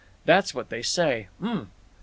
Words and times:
That's 0.25 0.55
what 0.55 0.69
they 0.69 0.81
say. 0.81 1.27
Umph!" 1.43 1.67